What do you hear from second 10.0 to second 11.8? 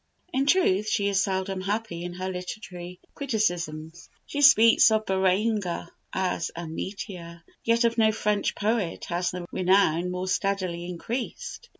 more steadily increased.